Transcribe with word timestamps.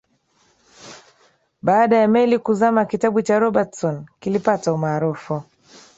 baada 1.61 1.97
ya 1.97 2.07
meli 2.07 2.39
kuzama 2.39 2.85
kitabu 2.85 3.21
cha 3.21 3.39
robertson 3.39 4.05
kilipata 4.19 4.73
umaarufu 4.73 5.43